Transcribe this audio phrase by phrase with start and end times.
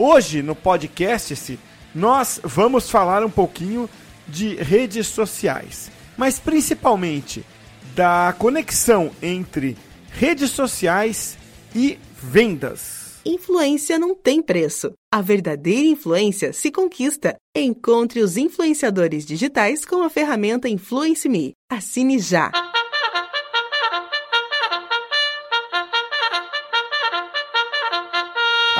[0.00, 1.58] hoje no podcast
[1.94, 3.88] nós vamos falar um pouquinho
[4.26, 7.44] de redes sociais, mas principalmente
[7.94, 9.76] da conexão entre
[10.12, 11.36] redes sociais
[11.74, 13.20] e vendas.
[13.26, 14.92] Influência não tem preço.
[15.12, 17.36] A verdadeira influência se conquista.
[17.54, 21.52] Encontre os influenciadores digitais com a ferramenta Influence Me.
[21.70, 22.50] Assine já.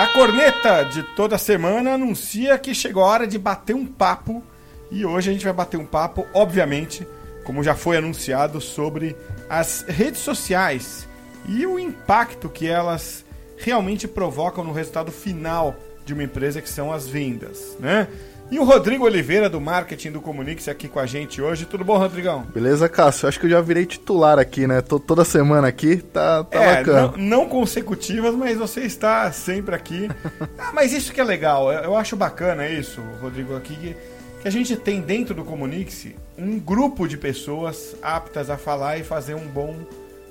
[0.01, 4.43] A corneta de toda semana anuncia que chegou a hora de bater um papo.
[4.91, 7.07] E hoje a gente vai bater um papo, obviamente,
[7.45, 9.15] como já foi anunciado, sobre
[9.47, 11.07] as redes sociais
[11.47, 13.27] e o impacto que elas
[13.59, 18.09] realmente provocam no resultado final de uma empresa, que são as vendas, né?
[18.51, 21.65] E o Rodrigo Oliveira, do marketing do Comunix, aqui com a gente hoje.
[21.65, 22.43] Tudo bom, Rodrigão?
[22.53, 23.29] Beleza, Cássio?
[23.29, 24.81] Acho que eu já virei titular aqui, né?
[24.81, 27.13] Tô toda semana aqui, tá, tá é, bacana.
[27.17, 30.09] Não, não, consecutivas, mas você está sempre aqui.
[30.59, 33.97] ah, mas isso que é legal, eu acho bacana isso, Rodrigo, aqui, que,
[34.43, 39.05] que a gente tem dentro do Comunix um grupo de pessoas aptas a falar e
[39.05, 39.77] fazer um bom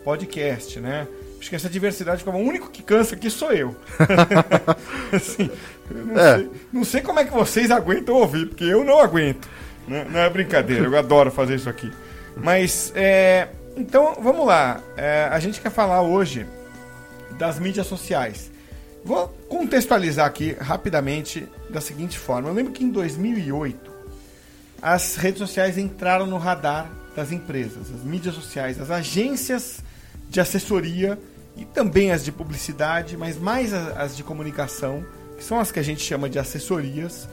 [0.04, 1.08] podcast, né?
[1.40, 3.76] Acho que essa diversidade, como o único que cansa aqui sou eu.
[5.14, 5.50] assim,
[5.90, 6.36] eu não, é.
[6.36, 9.48] sei, não, sei, como é que vocês aguentam ouvir, porque eu não aguento.
[9.88, 10.06] Né?
[10.10, 11.90] Não é brincadeira, eu adoro fazer isso aqui.
[12.36, 13.48] Mas, é,
[13.78, 14.82] então, vamos lá.
[14.98, 16.46] É, a gente quer falar hoje
[17.38, 18.52] das mídias sociais.
[19.04, 22.50] Vou contextualizar aqui rapidamente da seguinte forma.
[22.50, 23.90] Eu lembro que em 2008
[24.82, 29.80] as redes sociais entraram no radar das empresas, as mídias sociais, as agências
[30.30, 31.18] de assessoria
[31.56, 35.06] e também as de publicidade, mas mais as de comunicação,
[35.38, 37.28] que são as que a gente chama de assessorias,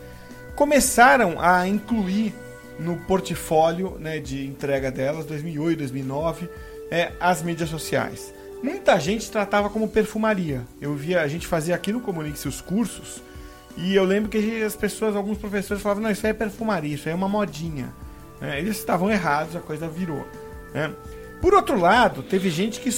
[0.54, 2.34] começaram a incluir
[2.78, 6.48] no portfólio né, de entrega delas, 2008, 2009,
[6.90, 8.32] é, as mídias sociais.
[8.62, 10.62] Muita gente tratava como perfumaria.
[10.80, 13.22] Eu via, a gente fazia aqui no Comunique os cursos,
[13.76, 17.08] e eu lembro que as pessoas, alguns professores falavam, não, isso aí é perfumaria, isso
[17.08, 17.92] aí é uma modinha.
[18.40, 20.26] É, eles estavam errados, a coisa virou.
[20.72, 20.92] Né?
[21.40, 22.90] Por outro lado, teve gente que,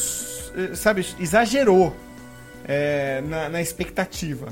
[0.75, 1.95] sabe, exagerou
[2.65, 4.49] é, na, na, expectativa.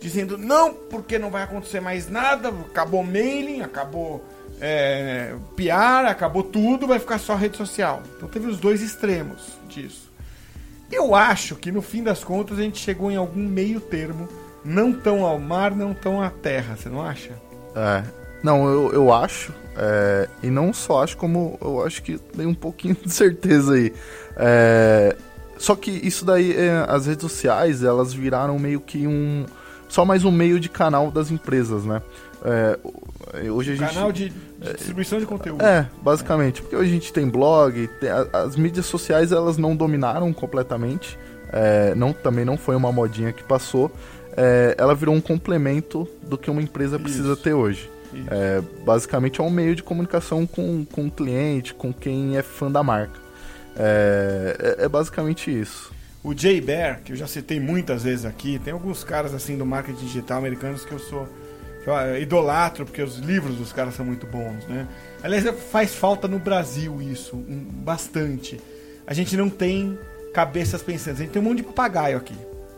[0.00, 4.24] Dizendo, não, porque não vai acontecer mais nada, acabou mailing, acabou
[4.60, 8.02] é, PR, acabou tudo, vai ficar só rede social.
[8.16, 10.12] Então teve os dois extremos disso.
[10.90, 14.28] Eu acho que no fim das contas a gente chegou em algum meio termo,
[14.64, 17.32] não tão ao mar, não tão à terra, você não acha?
[17.74, 18.04] É,
[18.42, 22.54] não, eu, eu acho, é, e não só acho, como eu acho que tem um
[22.54, 23.92] pouquinho de certeza aí.
[24.36, 25.16] É,
[25.58, 29.44] só que isso daí, é, as redes sociais, elas viraram meio que um.
[29.88, 32.02] Só mais um meio de canal das empresas, né?
[32.44, 32.78] É,
[33.50, 35.62] hoje a gente, canal de, de distribuição de conteúdo.
[35.64, 36.60] É, basicamente.
[36.60, 41.18] Porque hoje a gente tem blog, tem, as mídias sociais elas não dominaram completamente.
[41.52, 43.90] É, não, também não foi uma modinha que passou.
[44.36, 47.42] É, ela virou um complemento do que uma empresa precisa Isso.
[47.42, 47.90] ter hoje.
[48.30, 52.70] É, basicamente é um meio de comunicação com, com o cliente, com quem é fã
[52.70, 53.25] da marca.
[53.76, 55.92] É, é, é basicamente isso.
[56.22, 59.64] O Jay Bear, que eu já citei muitas vezes aqui, tem alguns caras assim do
[59.64, 61.28] marketing digital americanos que eu sou
[61.84, 64.88] que eu idolatro, porque os livros dos caras são muito bons, né?
[65.22, 68.60] Aliás, faz falta no Brasil isso, bastante.
[69.06, 69.96] A gente não tem
[70.34, 72.34] cabeças pensantes, a gente tem um monte de papagaio aqui,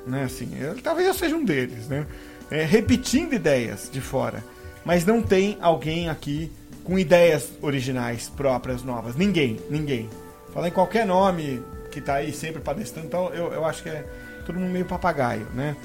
[0.07, 0.25] né?
[0.25, 2.07] Assim, eu, talvez eu seja um deles, né?
[2.51, 4.43] É, repetindo ideias de fora
[4.89, 6.51] mas não tem alguém aqui
[6.83, 9.15] com ideias originais próprias, novas.
[9.17, 10.09] Ninguém, ninguém.
[10.53, 14.05] Falar em qualquer nome que está aí sempre palestrando, então eu, eu acho que é
[14.45, 15.77] todo mundo meio papagaio, né?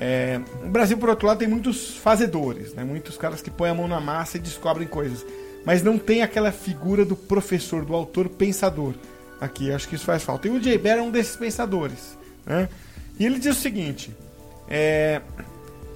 [0.00, 2.82] É, o Brasil, por outro lado, tem muitos fazedores, né?
[2.82, 5.24] muitos caras que põem a mão na massa e descobrem coisas.
[5.64, 8.94] Mas não tem aquela figura do professor, do autor pensador.
[9.40, 10.48] Aqui, acho que isso faz falta.
[10.48, 12.18] E o Jay Bear é um desses pensadores.
[12.44, 12.68] Né?
[13.18, 14.16] E ele diz o seguinte:
[14.68, 15.20] é,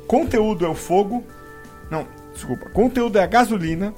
[0.06, 1.24] conteúdo é o fogo.
[1.90, 2.06] Não,
[2.36, 2.68] Desculpa.
[2.68, 3.94] Conteúdo é a gasolina,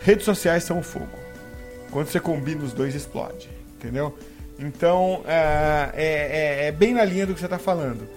[0.00, 1.16] redes sociais são o fogo.
[1.92, 3.48] Quando você combina os dois, explode.
[3.78, 4.16] Entendeu?
[4.58, 8.08] Então, é, é, é bem na linha do que você está falando.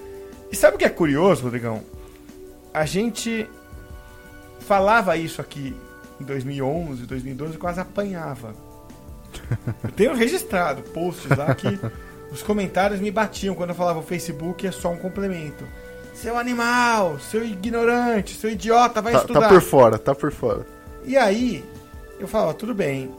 [0.52, 1.84] E sabe o que é curioso, Rodrigão?
[2.74, 3.48] A gente
[4.60, 5.76] falava isso aqui
[6.20, 8.56] em 2011, 2012, quase apanhava.
[9.84, 11.80] Eu tenho registrado posts lá que
[12.32, 15.66] os comentários me batiam quando eu falava o Facebook é só um complemento.
[16.14, 19.42] Seu animal, seu ignorante, seu idiota, vai tá, estudar.
[19.42, 20.66] Tá por fora, tá por fora.
[21.04, 21.64] E aí,
[22.20, 23.14] eu falava, tudo bem,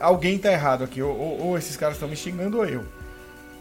[0.00, 2.84] alguém tá errado aqui, ou, ou, ou esses caras estão me xingando ou eu.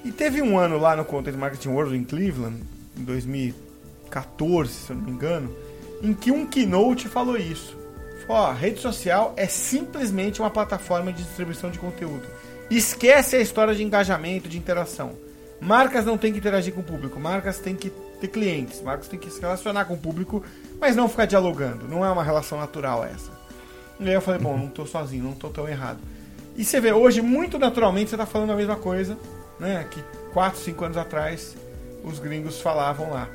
[0.03, 2.61] E teve um ano lá no Content Marketing World em Cleveland,
[2.97, 5.55] em 2014, se eu não me engano,
[6.01, 7.75] em que um keynote falou isso.
[8.27, 12.25] Ó, rede social é simplesmente uma plataforma de distribuição de conteúdo.
[12.69, 15.13] Esquece a história de engajamento, de interação.
[15.61, 19.19] Marcas não têm que interagir com o público, marcas têm que ter clientes, marcas têm
[19.19, 20.43] que se relacionar com o público,
[20.79, 21.87] mas não ficar dialogando.
[21.87, 23.31] Não é uma relação natural essa.
[23.99, 25.99] E aí eu falei, bom, não estou sozinho, não estou tão errado.
[26.55, 29.17] E você vê, hoje, muito naturalmente, você está falando a mesma coisa,
[29.59, 29.85] né?
[29.89, 30.03] Que
[30.33, 31.55] 4, 5 anos atrás
[32.03, 33.27] os gringos falavam lá.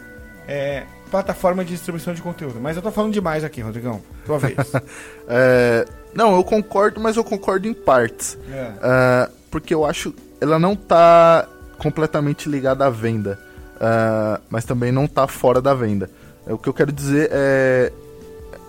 [0.48, 2.60] É, plataforma de distribuição de conteúdo.
[2.60, 4.00] Mas eu tô falando demais aqui, Rodrigão.
[4.24, 4.56] Tua vez.
[5.28, 5.84] é,
[6.14, 8.38] não, eu concordo, mas eu concordo em partes.
[8.50, 9.28] É.
[9.28, 11.46] Uh, porque eu acho ela não tá
[11.78, 13.38] completamente ligada à venda.
[13.76, 16.10] Uh, mas também não tá fora da venda.
[16.46, 17.92] O que eu quero dizer é.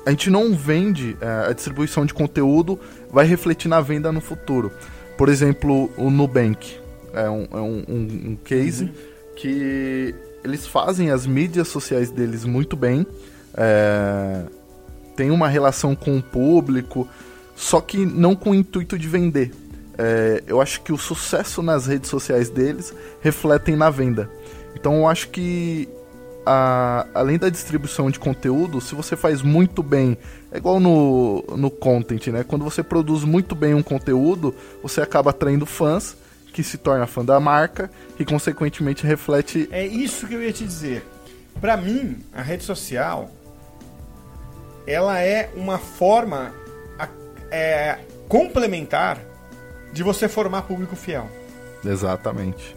[0.05, 2.79] A gente não vende uh, a distribuição de conteúdo,
[3.11, 4.71] vai refletir na venda no futuro.
[5.17, 6.77] Por exemplo, o Nubank
[7.13, 8.91] é um, é um, um, um case uhum.
[9.35, 13.05] que eles fazem as mídias sociais deles muito bem.
[13.53, 14.43] É,
[15.15, 17.07] tem uma relação com o público,
[17.55, 19.51] só que não com o intuito de vender.
[19.97, 24.29] É, eu acho que o sucesso nas redes sociais deles refletem na venda.
[24.75, 25.87] Então eu acho que
[26.45, 30.17] a, além da distribuição de conteúdo, se você faz muito bem,
[30.51, 32.43] é igual no, no content, né?
[32.43, 36.15] Quando você produz muito bem um conteúdo, você acaba atraindo fãs
[36.51, 37.89] que se torna fã da marca
[38.19, 39.69] e consequentemente reflete.
[39.71, 41.05] É isso que eu ia te dizer.
[41.59, 43.29] Para mim, a rede social
[44.85, 46.53] ela é uma forma
[47.51, 49.19] é, complementar
[49.93, 51.29] de você formar público fiel.
[51.85, 52.75] Exatamente.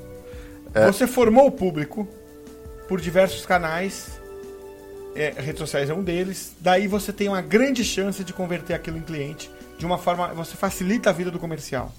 [0.75, 0.87] É...
[0.87, 2.07] Você formou o público
[2.89, 4.21] por diversos canais,
[5.15, 6.55] é, redes sociais é um deles.
[6.61, 10.29] Daí você tem uma grande chance de converter aquilo em cliente de uma forma.
[10.35, 11.93] Você facilita a vida do comercial.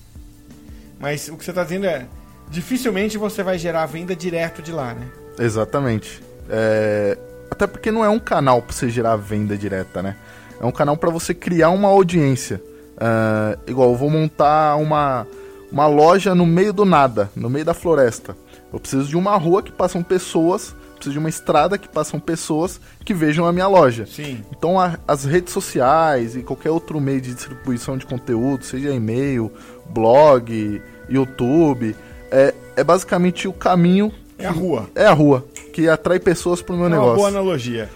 [1.00, 2.06] Mas o que você está dizendo é,
[2.50, 5.08] dificilmente você vai gerar venda direto de lá, né?
[5.40, 6.22] Exatamente.
[6.50, 7.18] É...
[7.50, 10.16] Até porque não é um canal para você gerar venda direta, né?
[10.60, 12.62] É um canal para você criar uma audiência.
[12.96, 15.28] Uh, igual, eu vou montar uma,
[15.72, 18.36] uma loja no meio do nada, no meio da floresta.
[18.76, 22.78] Eu preciso de uma rua que passam pessoas, preciso de uma estrada que passam pessoas
[23.06, 24.06] que vejam a minha loja.
[24.06, 24.44] Sim.
[24.52, 29.50] Então a, as redes sociais e qualquer outro meio de distribuição de conteúdo, seja e-mail,
[29.92, 31.96] blog, YouTube,
[32.30, 34.12] é, é basicamente o caminho.
[34.38, 34.90] É a rua.
[34.94, 37.12] É a rua, que atrai pessoas para o meu é negócio.
[37.12, 37.90] Uma boa analogia.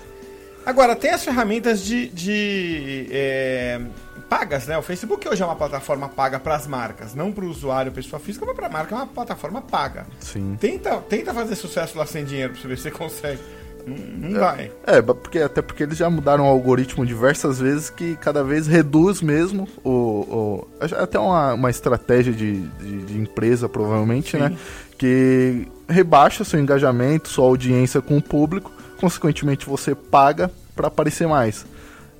[0.65, 3.81] Agora, tem as ferramentas de, de é,
[4.29, 4.77] pagas, né?
[4.77, 8.19] O Facebook hoje é uma plataforma paga para as marcas, não para o usuário, pessoa
[8.19, 10.05] física, mas para a marca é uma plataforma paga.
[10.19, 10.55] Sim.
[10.59, 13.39] Tenta, tenta fazer sucesso lá sem dinheiro para ver se você consegue.
[13.87, 14.71] Não, não é, vai.
[14.85, 19.21] É, porque, até porque eles já mudaram o algoritmo diversas vezes que cada vez reduz
[19.21, 19.89] mesmo o.
[19.89, 20.67] o
[20.97, 24.49] até uma, uma estratégia de, de, de empresa, provavelmente, né?
[24.49, 24.53] Sim.
[24.53, 24.59] né?
[24.97, 31.65] Que rebaixa seu engajamento, sua audiência com o público, consequentemente você paga para aparecer mais.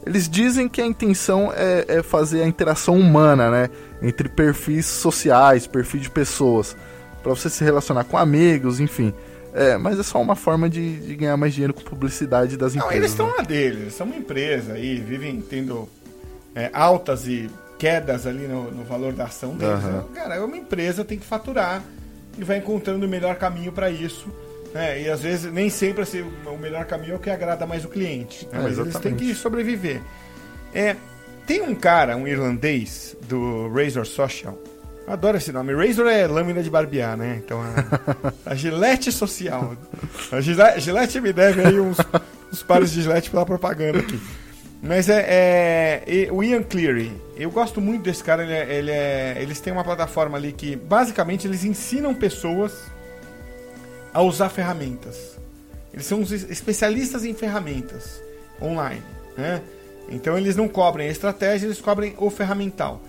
[0.05, 3.69] Eles dizem que a intenção é, é, fazer a interação humana, né?
[4.01, 6.75] Entre perfis sociais, perfis de pessoas.
[7.21, 9.13] para você se relacionar com amigos, enfim.
[9.53, 12.85] É, mas é só uma forma de, de ganhar mais dinheiro com publicidade das Não,
[12.85, 12.97] empresas.
[12.97, 13.33] Eles estão né?
[13.37, 15.89] lá deles, eles são uma empresa aí, vivem tendo
[16.55, 19.83] é, altas e quedas ali no, no valor da ação deles.
[19.83, 20.03] Uhum.
[20.13, 21.83] Cara, é uma empresa, tem que faturar
[22.37, 24.27] e vai encontrando o melhor caminho para isso.
[24.73, 25.01] Né?
[25.01, 27.89] E às vezes nem sempre assim, o melhor caminho é o que agrada mais o
[27.89, 28.47] cliente.
[28.51, 28.59] Né?
[28.59, 30.01] É, mas eles têm que sobreviver.
[30.73, 30.95] É,
[31.45, 34.57] tem um cara, um irlandês, do Razor Social,
[35.09, 35.73] Adoro esse nome.
[35.73, 37.41] Razor é lâmina de barbear, né?
[37.43, 37.59] Então
[38.45, 39.75] a, a Gillette social.
[40.31, 41.97] A Gillette, Gillette me deve aí uns,
[42.53, 44.21] uns pares de Gillette pela propaganda aqui.
[44.83, 47.11] Mas é, é, o Ian Cleary.
[47.35, 48.43] Eu gosto muito desse cara.
[48.43, 52.83] Ele é, ele é, eles têm uma plataforma ali que basicamente eles ensinam pessoas
[54.13, 55.37] a usar ferramentas.
[55.93, 58.21] Eles são especialistas em ferramentas
[58.61, 59.03] online,
[59.37, 59.61] né?
[60.09, 63.01] Então eles não cobrem a estratégia, eles cobrem o ferramental.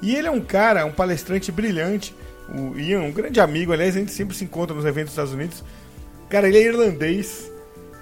[0.00, 2.14] E ele é um cara, um palestrante brilhante.
[2.48, 5.32] O Ian, um grande amigo, aliás, a gente sempre se encontra nos eventos dos Estados
[5.32, 5.64] Unidos.
[6.28, 7.50] Cara, ele é irlandês.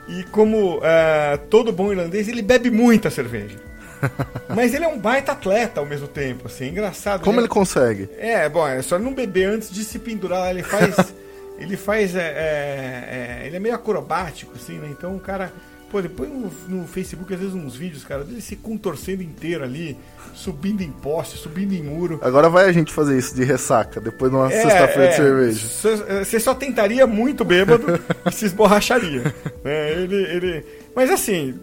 [0.08, 3.58] E como uh, todo bom irlandês, ele bebe muita cerveja.
[4.54, 7.22] Mas ele é um baita atleta ao mesmo tempo, assim, engraçado.
[7.22, 7.42] Como né?
[7.42, 8.08] ele consegue?
[8.18, 10.50] É, bom, é só não beber antes de se pendurar.
[10.50, 10.94] Ele faz.
[11.58, 12.14] ele faz.
[12.14, 14.88] É, é, é, ele é meio acrobático, assim, né?
[14.90, 15.52] Então o cara.
[15.90, 19.62] Pô, ele põe no, no Facebook às vezes uns vídeos, cara, dele se contorcendo inteiro
[19.62, 19.96] ali,
[20.34, 22.18] subindo em poste, subindo em muro.
[22.22, 25.14] Agora vai a gente fazer isso de ressaca, depois de uma É, sexta-feira é, de
[25.14, 25.68] cerveja.
[25.68, 29.32] Você você só tentaria muito bêbado e se esborracharia.
[29.62, 29.92] né?
[29.92, 30.66] ele, ele...
[30.92, 31.54] Mas assim,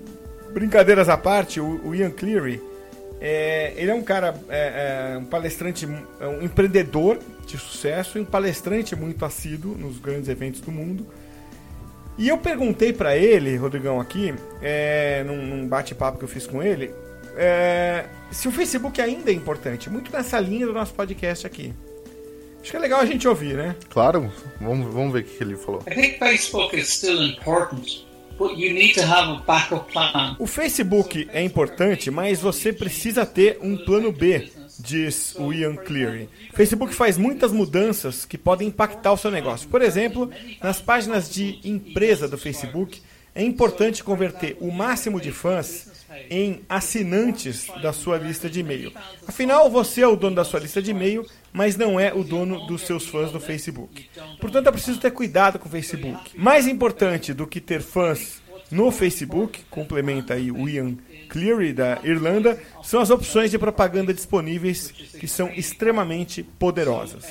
[0.54, 2.62] brincadeiras à parte, o, o Ian Cleary,
[3.20, 5.88] é, ele é um cara, é, é, um palestrante,
[6.20, 11.06] é um empreendedor de sucesso e um palestrante muito assíduo nos grandes eventos do mundo.
[12.18, 16.62] E eu perguntei pra ele, Rodrigão, aqui, é, num, num bate-papo que eu fiz com
[16.62, 16.92] ele,
[17.36, 21.74] é, se o Facebook ainda é importante, muito nessa linha do nosso podcast aqui.
[22.62, 23.76] Acho que é legal a gente ouvir, né?
[23.90, 24.32] Claro,
[24.62, 25.84] vamos, vamos ver o que ele falou.
[25.88, 28.06] I think Facebook is still important,
[28.38, 30.36] but you need to have a backup plan.
[30.40, 36.30] O Facebook é importante, mas você precisa ter um plano B, diz o Ian Cleary.
[36.53, 39.68] Facebook faz muitas mudanças que podem impactar o seu negócio.
[39.70, 40.30] Por exemplo,
[40.62, 43.01] nas páginas de empresa do Facebook,
[43.36, 45.92] é importante converter o máximo de fãs
[46.30, 48.94] em assinantes da sua lista de e-mail.
[49.27, 52.68] Afinal, você é o dono da sua lista de e-mail, mas não é o dono
[52.68, 54.08] dos seus fãs do Facebook.
[54.39, 56.38] Portanto, é preciso ter cuidado com o Facebook.
[56.38, 58.43] Mais importante do que ter fãs
[58.74, 60.96] no Facebook, complementa aí o Ian
[61.30, 67.25] Cleary da Irlanda, são as opções de propaganda disponíveis que são extremamente poderosas.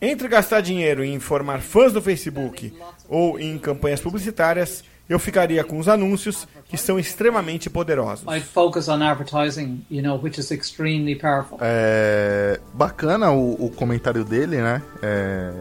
[0.00, 2.72] Entre gastar dinheiro em informar fãs do Facebook
[3.08, 8.24] ou em campanhas publicitárias, eu ficaria com os anúncios que são extremamente poderosos.
[8.26, 11.58] I'd focus on advertising, you know, which is extremely powerful.
[11.60, 14.82] É, bacana o, o comentário dele, né?
[15.02, 15.52] É,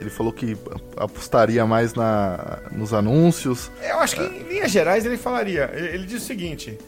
[0.00, 0.56] ele falou que
[0.96, 3.70] apostaria mais na, nos anúncios.
[3.82, 5.70] Eu acho que em linhas gerais ele falaria.
[5.74, 6.78] Ele, ele diz o seguinte: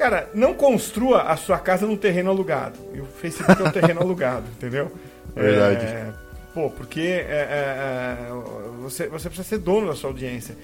[0.00, 2.78] Cara, não construa a sua casa num terreno alugado.
[2.94, 4.90] E o Facebook é um terreno alugado, entendeu?
[5.34, 5.84] Verdade.
[5.84, 6.12] É,
[6.54, 8.32] pô, porque é, é, é,
[8.80, 10.56] você, você precisa ser dono da sua audiência.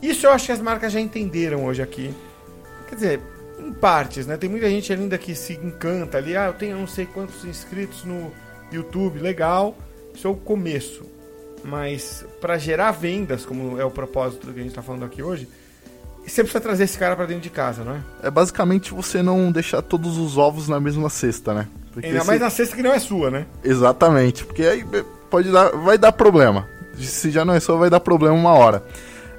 [0.00, 2.14] Isso eu acho que as marcas já entenderam hoje aqui.
[2.88, 3.20] Quer dizer,
[3.58, 4.38] em partes, né?
[4.38, 6.34] Tem muita gente ainda que se encanta ali.
[6.34, 8.32] Ah, eu tenho não sei quantos inscritos no
[8.72, 9.76] YouTube, legal.
[10.14, 11.02] Isso é o começo.
[11.64, 15.22] Mas para gerar vendas, como é o propósito do que a gente está falando aqui
[15.22, 15.46] hoje,
[16.26, 18.00] você precisa trazer esse cara para dentro de casa, não é?
[18.22, 21.68] É basicamente você não deixar todos os ovos na mesma cesta, né?
[21.92, 23.46] Porque Ainda mais na cesta que não é sua, né?
[23.64, 24.84] Exatamente, porque aí
[25.28, 26.66] pode dar, vai dar problema.
[26.98, 28.82] Se já não é só, vai dar problema uma hora.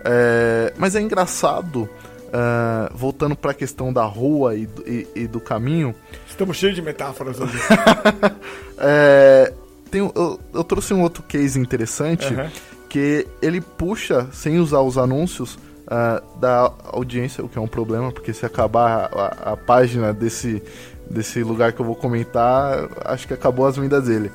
[0.03, 1.87] É, mas é engraçado,
[2.33, 5.95] ah, voltando para a questão da rua e, do- e- e do caminho,
[6.27, 7.57] Estamos cheios de metáforas hoje.
[8.77, 9.53] é,
[9.91, 12.49] tem, eu, eu trouxe um outro case interessante Aham.
[12.89, 18.11] que ele puxa, sem usar os anúncios, ah, da audiência, o que é um problema,
[18.11, 20.63] porque se acabar a, a página desse,
[21.09, 24.31] desse lugar que eu vou comentar, acho que acabou as vendas dele.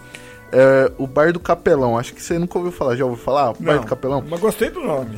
[0.53, 3.51] É, o Bar do Capelão, acho que você nunca ouviu falar, já ouviu falar?
[3.51, 4.23] O Bar do Capelão?
[4.29, 5.11] Mas gostei do nome.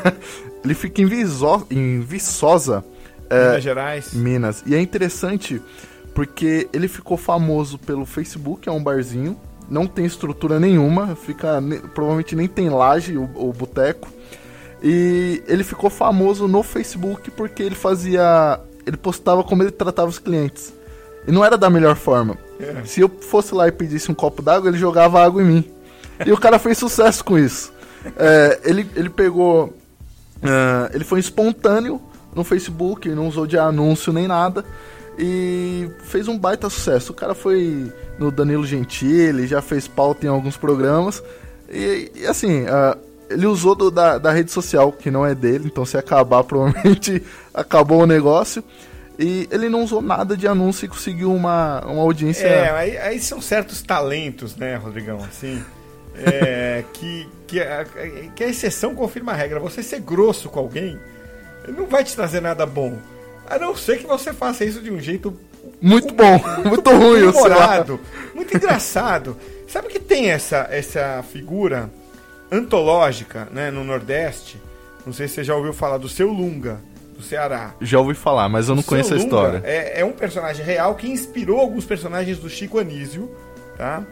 [0.64, 2.82] Ele fica em, Viço- em Viçosa,
[3.30, 4.12] é, Minas Gerais.
[4.14, 4.62] Minas.
[4.66, 5.60] E é interessante
[6.14, 9.36] porque ele ficou famoso pelo Facebook, é um barzinho,
[9.68, 11.62] não tem estrutura nenhuma, fica
[11.94, 14.08] provavelmente nem tem laje o, o boteco.
[14.82, 20.18] E ele ficou famoso no Facebook porque ele fazia, ele postava como ele tratava os
[20.18, 20.74] clientes.
[21.26, 22.36] E não era da melhor forma.
[22.60, 22.84] É.
[22.84, 25.64] Se eu fosse lá e pedisse um copo d'água, ele jogava água em mim.
[26.24, 27.72] E o cara fez sucesso com isso.
[28.16, 29.74] É, ele, ele pegou.
[30.42, 32.00] ah, ele foi espontâneo
[32.34, 34.64] no Facebook, não usou de anúncio nem nada.
[35.18, 37.12] E fez um baita sucesso.
[37.12, 41.22] O cara foi no Danilo Gentili, já fez pauta em alguns programas.
[41.70, 42.96] E, e assim, ah,
[43.30, 47.22] ele usou do- da, da rede social, que não é dele, então se acabar, provavelmente
[47.52, 48.62] acabou o negócio.
[49.16, 52.46] E ele não usou nada de anúncio e conseguiu uma, uma audiência.
[52.48, 55.18] É, aí, aí são certos talentos, né, Rodrigão?
[55.22, 55.62] Assim,
[56.16, 57.84] é, que, que, a,
[58.34, 59.60] que a exceção confirma a regra.
[59.60, 60.98] Você ser grosso com alguém
[61.68, 62.98] não vai te trazer nada bom.
[63.48, 65.38] A não ser que você faça isso de um jeito
[65.80, 67.56] Muito bom, muito ruim, sei lá.
[67.56, 68.00] humorado,
[68.34, 69.36] muito engraçado.
[69.68, 71.90] Sabe que tem essa, essa figura
[72.50, 74.60] antológica né, no Nordeste?
[75.04, 76.80] Não sei se você já ouviu falar do Seu Lunga,
[77.16, 77.74] do Ceará.
[77.80, 79.62] Já ouvi falar, mas eu não conheço a Lunga história.
[79.64, 83.30] É, é um personagem real que inspirou alguns personagens do Chico Anísio,
[83.76, 84.02] tá?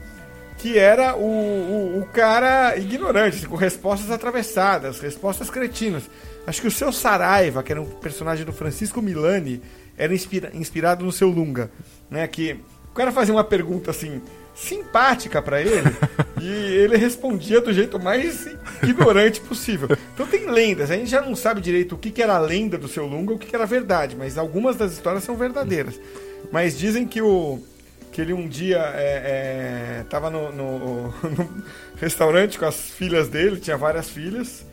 [0.59, 6.05] Que era o, o, o cara ignorante, com respostas atravessadas, respostas cretinas.
[6.47, 9.63] Acho que o seu Saraiva, que era um personagem do Francisco Milani,
[9.97, 11.71] era inspira- inspirado no seu Lunga,
[12.11, 12.27] né?
[12.27, 12.59] Que
[12.91, 14.21] o cara fazia uma pergunta assim
[14.55, 15.89] simpática pra ele
[16.41, 18.47] e ele respondia do jeito mais
[18.83, 19.89] ignorante possível.
[20.13, 22.77] Então tem lendas, a gente já não sabe direito o que, que era a lenda
[22.77, 25.99] do seu Lunga, o que, que era verdade, mas algumas das histórias são verdadeiras.
[26.51, 27.61] Mas dizem que o
[28.11, 31.65] que ele um dia é, é, tava no, no, no
[31.97, 34.67] restaurante com as filhas dele, tinha várias filhas,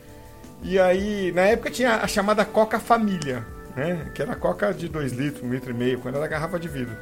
[0.62, 4.10] e aí na época tinha a chamada Coca Família, né?
[4.14, 6.68] Que era Coca de 2 litros, 1 um litro e meio, quando era garrafa de
[6.68, 6.96] vidro.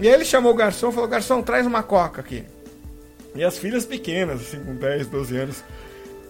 [0.00, 2.44] E aí ele chamou o garçom e falou: Garçom, traz uma coca aqui.
[3.34, 5.64] E as filhas pequenas, assim, com 10, 12 anos.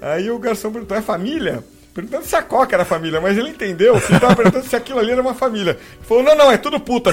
[0.00, 1.62] Aí o garçom perguntou: é família?
[1.94, 4.99] Perguntando se a coca era família, mas ele entendeu que ele tava perguntando se aquilo
[4.99, 5.73] ali era uma família.
[5.73, 7.12] Ele falou: não, não, é tudo puta.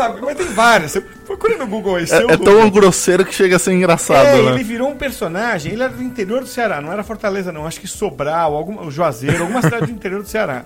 [0.00, 0.92] Sabe, mas tem várias.
[0.92, 2.06] Você procura no Google aí.
[2.10, 4.52] É, é tão grosseiro que chega a ser engraçado, é, né?
[4.54, 5.72] ele virou um personagem.
[5.72, 7.66] Ele era do interior do Ceará, não era Fortaleza, não.
[7.66, 10.64] Acho que Sobral, alguma, Juazeiro, alguma cidade do interior do Ceará.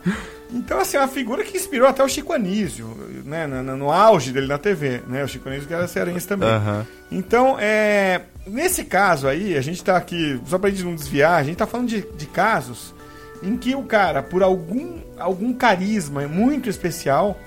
[0.52, 2.86] Então, assim, é uma figura que inspirou até o Chico Anísio,
[3.24, 3.44] né?
[3.46, 5.24] No, no, no auge dele na TV, né?
[5.24, 6.48] O Chico Anísio que era cearense também.
[6.48, 6.86] Aham.
[7.10, 11.42] Então, é, nesse caso aí, a gente tá aqui, só pra gente não desviar, a
[11.42, 12.94] gente tá falando de, de casos
[13.42, 17.38] em que o cara, por algum, algum carisma muito especial,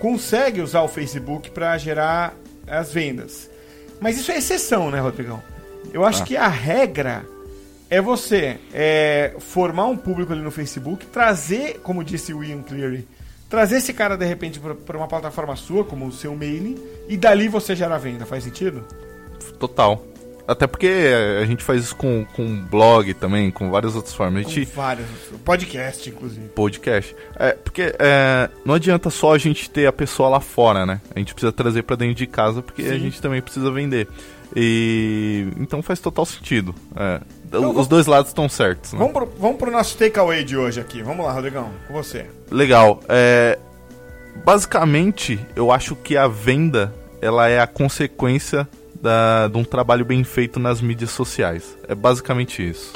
[0.00, 2.34] consegue usar o Facebook para gerar
[2.66, 3.48] as vendas.
[4.00, 5.40] Mas isso é exceção, né, Rodrigão?
[5.92, 6.26] Eu acho Ah.
[6.26, 7.24] que a regra
[7.88, 13.06] é você é, formar um público ali no Facebook, trazer, como disse o Ian Cleary,
[13.48, 16.76] trazer esse cara de repente para uma plataforma sua, como o seu mailing,
[17.08, 18.24] e dali você gera a venda.
[18.24, 18.84] Faz sentido?
[19.58, 20.02] Total.
[20.50, 20.90] Até porque
[21.40, 24.42] a gente faz isso com, com blog também, com várias outras formas.
[24.42, 25.06] A Com gente, várias.
[25.44, 26.48] Podcast, inclusive.
[26.48, 27.14] podcast.
[27.36, 31.00] É, porque é, não adianta só a gente ter a pessoa lá fora, né?
[31.14, 32.98] A gente precisa trazer pra dentro de casa, porque a Sim.
[32.98, 34.08] gente também precisa vender.
[34.56, 36.74] E então faz total sentido.
[36.96, 38.92] É, Então, os dois lados estão certos.
[38.92, 38.98] Né?
[38.98, 41.00] Vamos pro, vamos pro nosso takeaway de hoje aqui.
[41.00, 42.26] Vamos lá, Rodrigão, com você.
[42.50, 42.98] Legal.
[43.08, 43.56] É,
[44.44, 46.92] basicamente, eu acho que a venda
[47.22, 48.66] ela é a consequência
[49.00, 51.76] da, de um trabalho bem feito nas mídias sociais.
[51.88, 52.92] É basicamente isso.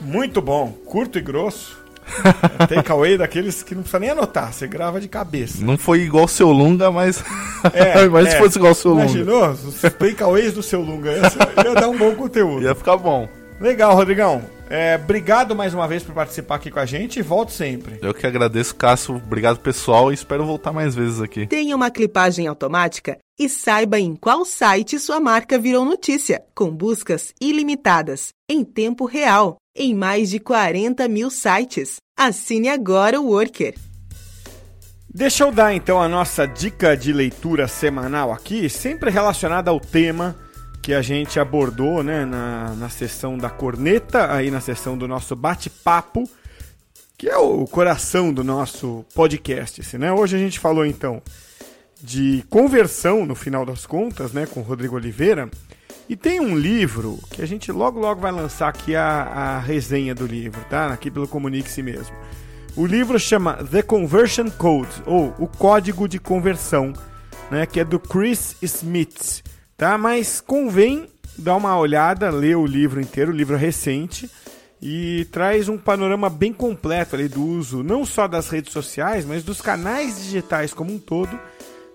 [0.00, 1.80] Muito bom, curto e grosso.
[2.68, 5.64] Takeaway daqueles que não precisa nem anotar, você grava de cabeça.
[5.64, 7.22] Não foi igual o seu Lunga, mas.
[7.72, 8.30] É, mas é.
[8.32, 9.04] se fosse igual o seu Lunga.
[9.04, 9.50] Imaginou?
[9.50, 11.12] Os takeaways do seu Lunga.
[11.12, 12.60] Ia, ia dar um bom conteúdo.
[12.60, 13.28] Ia ficar bom.
[13.60, 14.42] Legal, Rodrigão.
[14.74, 17.98] É, obrigado mais uma vez por participar aqui com a gente e volte sempre.
[18.00, 19.16] Eu que agradeço, Cássio.
[19.16, 20.10] Obrigado, pessoal.
[20.10, 21.46] E espero voltar mais vezes aqui.
[21.46, 27.34] Tenha uma clipagem automática e saiba em qual site sua marca virou notícia, com buscas
[27.38, 31.96] ilimitadas, em tempo real, em mais de 40 mil sites.
[32.18, 33.74] Assine agora o Worker.
[35.14, 40.34] Deixa eu dar então a nossa dica de leitura semanal aqui, sempre relacionada ao tema
[40.82, 45.36] que a gente abordou né, na, na sessão da corneta, aí na sessão do nosso
[45.36, 46.28] bate-papo,
[47.16, 49.96] que é o coração do nosso podcast.
[49.96, 50.12] Né?
[50.12, 51.22] Hoje a gente falou então
[52.02, 55.48] de conversão, no final das contas, né, com o Rodrigo Oliveira.
[56.08, 60.12] E tem um livro que a gente logo logo vai lançar aqui a, a resenha
[60.12, 60.88] do livro, tá?
[60.88, 62.14] Aqui pelo Comunique-se mesmo.
[62.74, 66.92] O livro chama The Conversion Code, ou O Código de Conversão,
[67.52, 69.44] né, que é do Chris Smith,
[69.82, 69.98] tá?
[69.98, 74.30] Mas convém dar uma olhada, ler o livro inteiro, o livro é recente,
[74.80, 79.42] e traz um panorama bem completo ali do uso não só das redes sociais, mas
[79.42, 81.36] dos canais digitais como um todo,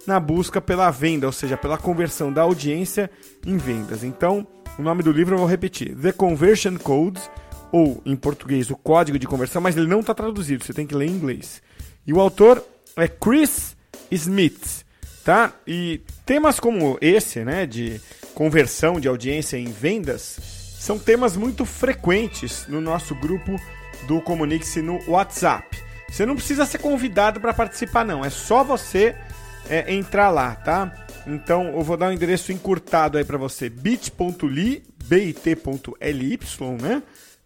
[0.06, 3.10] na busca pela venda, ou seja, pela conversão da audiência
[3.46, 4.04] em vendas.
[4.04, 4.46] Então,
[4.78, 7.32] o nome do livro eu vou repetir: The Conversion Codes,
[7.72, 10.96] ou em português, o código de conversão, mas ele não está traduzido, você tem que
[10.96, 11.62] ler em inglês.
[12.06, 12.62] E o autor
[12.98, 13.78] é Chris
[14.12, 14.86] Smith,
[15.28, 15.52] tá?
[15.68, 18.00] E temas como esse, né, de
[18.34, 20.40] conversão de audiência em vendas,
[20.80, 23.60] são temas muito frequentes no nosso grupo
[24.08, 25.84] do Comunique-se no WhatsApp.
[26.10, 28.24] Você não precisa ser convidado para participar, não.
[28.24, 29.18] É só você
[29.70, 30.94] é, entrar lá, tá?
[31.28, 36.40] Então eu vou dar um endereço encurtado aí para você: bit.ly, bit.ly,
[36.82, 37.04] né?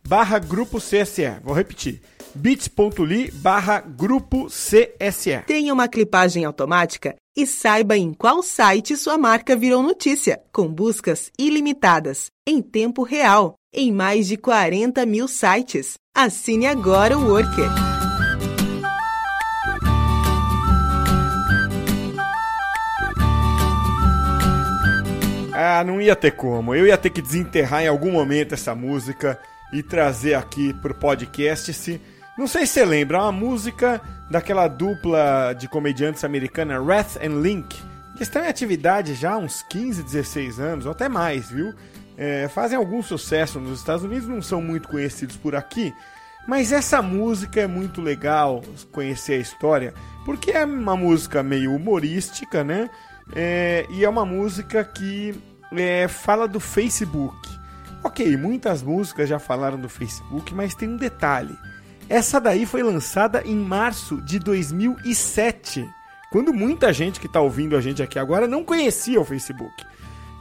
[0.08, 1.40] Barra grupo CSE.
[1.44, 2.02] Vou repetir:
[2.36, 5.44] bit.ly barra grupo CSE.
[5.46, 11.32] Tenha uma clipagem automática e saiba em qual site sua marca virou notícia, com buscas
[11.40, 15.94] ilimitadas, em tempo real, em mais de 40 mil sites.
[16.14, 17.70] Assine agora o Worker.
[25.54, 26.74] Ah, não ia ter como.
[26.74, 29.40] Eu ia ter que desenterrar em algum momento essa música
[29.72, 31.74] e trazer aqui pro podcast.
[31.74, 32.02] Se
[32.38, 37.42] não sei se você lembra, é uma música daquela dupla de comediantes americana Wrath and
[37.42, 37.78] Link.
[38.16, 41.74] Que estão em atividade já há uns 15, 16 anos, ou até mais, viu?
[42.18, 45.94] É, fazem algum sucesso nos Estados Unidos, não são muito conhecidos por aqui.
[46.48, 49.94] Mas essa música é muito legal conhecer a história,
[50.26, 52.90] porque é uma música meio humorística, né?
[53.36, 55.36] É, e é uma música que
[55.72, 57.38] é, fala do Facebook.
[58.04, 61.56] Ok, muitas músicas já falaram do Facebook, mas tem um detalhe.
[62.10, 65.88] Essa daí foi lançada em março de 2007,
[66.32, 69.86] quando muita gente que está ouvindo a gente aqui agora não conhecia o Facebook.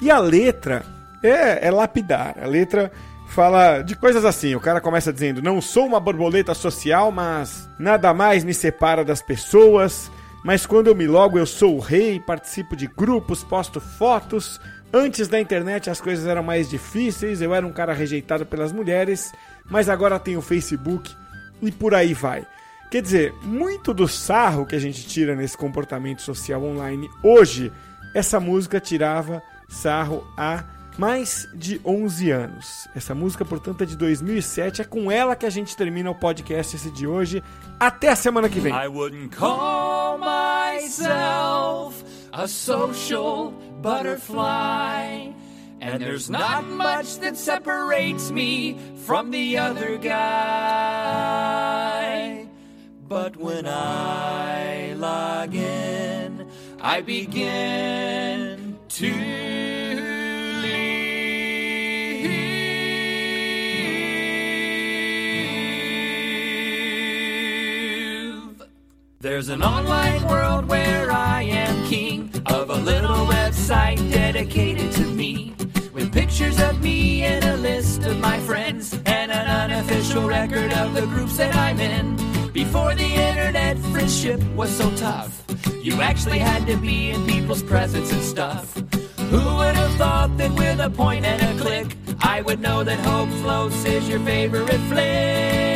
[0.01, 0.85] E a letra
[1.23, 2.37] é, é lapidar.
[2.43, 2.91] A letra
[3.29, 4.55] fala de coisas assim.
[4.55, 9.23] O cara começa dizendo: Não sou uma borboleta social, mas nada mais me separa das
[9.23, 10.11] pessoas.
[10.43, 14.61] Mas quando eu me logo, eu sou o rei, participo de grupos, posto fotos.
[14.93, 19.33] Antes da internet as coisas eram mais difíceis, eu era um cara rejeitado pelas mulheres,
[19.71, 21.15] mas agora tenho o Facebook
[21.63, 22.45] e por aí vai.
[22.91, 27.73] Quer dizer, muito do sarro que a gente tira nesse comportamento social online hoje,
[28.13, 30.65] essa música tirava sarro há
[30.99, 32.89] mais de 11 anos.
[32.95, 34.83] Essa música, portanto, é de 2007.
[34.83, 37.43] É com ela que a gente termina o podcast esse de hoje.
[37.79, 38.75] Até a semana que vem.
[38.75, 43.51] I wouldn't call myself a social
[43.83, 45.33] butterfly.
[45.81, 50.21] And there's not much that separates me from the other guy.
[53.09, 56.47] But when I log in,
[56.81, 59.61] I begin to
[69.23, 71.40] There's an online world where I
[71.91, 75.53] king of a little website dedicated to me.
[75.93, 80.95] With pictures of me and a list of my friends and an unofficial record of
[80.95, 82.15] the groups that I'm in.
[82.53, 85.43] Before the internet, friendship was so tough.
[85.83, 88.73] You actually had to be in people's presence and stuff.
[89.33, 93.01] Who would have thought that with a point and a click, I would know that
[93.01, 95.70] Hope Floats is your favorite flick?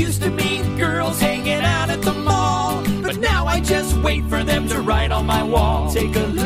[0.00, 4.42] Used to meet girls hanging out at the mall, but now I just wait for
[4.42, 5.92] them to write on my wall.
[5.92, 6.36] Take a look,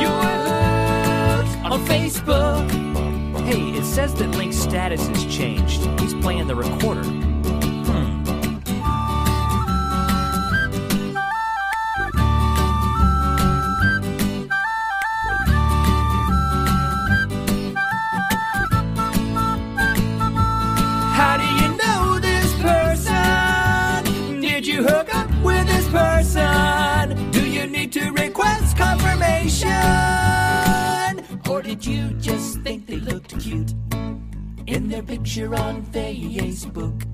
[0.00, 2.70] you're hooked on Facebook.
[3.44, 5.82] Hey, it says that Link's status has changed.
[6.00, 7.33] He's playing the recorder.
[31.86, 33.74] You just think they looked cute
[34.66, 37.13] in their picture on Facebook?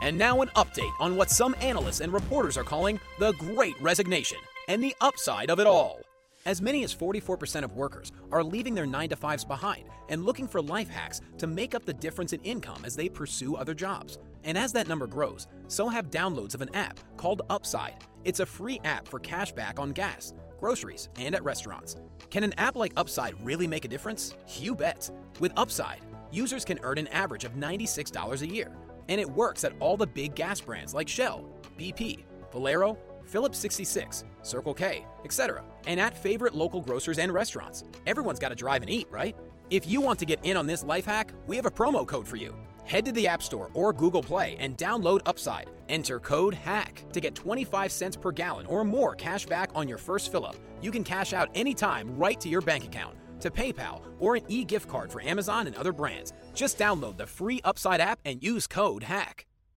[0.00, 4.38] And now, an update on what some analysts and reporters are calling the Great Resignation
[4.68, 6.00] and the upside of it all.
[6.46, 10.48] As many as 44% of workers are leaving their 9 to 5s behind and looking
[10.48, 14.18] for life hacks to make up the difference in income as they pursue other jobs.
[14.44, 17.96] And as that number grows, so have downloads of an app called Upside.
[18.24, 21.96] It's a free app for cash back on gas, groceries, and at restaurants.
[22.30, 24.34] Can an app like Upside really make a difference?
[24.58, 25.10] You bet.
[25.40, 28.72] With Upside, users can earn an average of $96 a year
[29.10, 31.44] and it works at all the big gas brands like Shell,
[31.78, 37.84] BP, Valero, Phillips 66, Circle K, etc., and at favorite local grocers and restaurants.
[38.06, 39.36] Everyone's got to drive and eat, right?
[39.68, 42.26] If you want to get in on this life hack, we have a promo code
[42.26, 42.56] for you.
[42.84, 45.70] Head to the App Store or Google Play and download Upside.
[45.88, 49.98] Enter code HACK to get 25 cents per gallon or more cash back on your
[49.98, 50.56] first fill up.
[50.80, 54.64] You can cash out anytime right to your bank account, to PayPal, or an e
[54.64, 56.32] gift card for Amazon and other brands.
[56.54, 59.46] Just download the free Upside app and use code HACK.